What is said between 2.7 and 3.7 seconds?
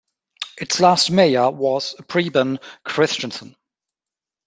Christensen.